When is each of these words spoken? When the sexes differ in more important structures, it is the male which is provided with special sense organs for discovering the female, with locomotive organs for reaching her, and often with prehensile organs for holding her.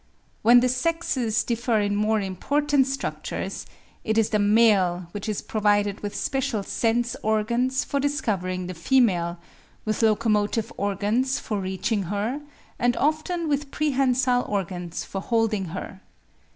When 0.41 0.61
the 0.61 0.67
sexes 0.67 1.43
differ 1.43 1.79
in 1.79 1.95
more 1.95 2.19
important 2.19 2.87
structures, 2.87 3.67
it 4.03 4.17
is 4.17 4.31
the 4.31 4.39
male 4.39 5.05
which 5.11 5.29
is 5.29 5.43
provided 5.43 5.99
with 6.01 6.15
special 6.15 6.63
sense 6.63 7.15
organs 7.21 7.83
for 7.83 7.99
discovering 7.99 8.65
the 8.65 8.73
female, 8.73 9.37
with 9.85 10.01
locomotive 10.01 10.73
organs 10.75 11.37
for 11.37 11.59
reaching 11.59 12.01
her, 12.09 12.41
and 12.79 12.97
often 12.97 13.47
with 13.47 13.69
prehensile 13.69 14.41
organs 14.49 15.03
for 15.03 15.21
holding 15.21 15.65
her. 15.65 16.01